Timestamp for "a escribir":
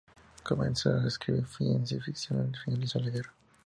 0.95-1.45